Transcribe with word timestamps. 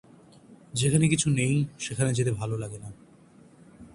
যেখানে 0.73 1.07
কিছু 1.07 1.27
নেই, 1.29 1.65
সেখানে 1.79 2.13
যেতে 2.13 2.31
ভালো 2.31 2.57
লাগে 2.57 2.79
না। 2.79 2.89